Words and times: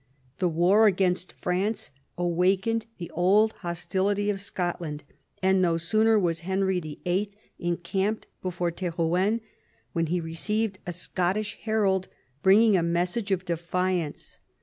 The 0.39 0.49
war 0.49 0.87
against 0.87 1.33
France 1.33 1.91
awakened 2.17 2.87
the 2.97 3.11
old 3.11 3.53
hostility 3.59 4.31
of 4.31 4.41
Scotland, 4.41 5.03
and 5.43 5.61
no 5.61 5.77
sooner 5.77 6.17
was 6.17 6.39
Henry 6.39 6.79
VIIL 6.81 7.27
encamped 7.59 8.25
before 8.41 8.71
Terouenne 8.71 9.41
than 9.93 10.07
he 10.07 10.19
received 10.19 10.79
a 10.87 10.91
Scottish 10.91 11.59
herald 11.65 12.07
bringing 12.41 12.75
a 12.75 12.81
message 12.81 13.29
of 13.29 13.45
defiance. 13.45 14.39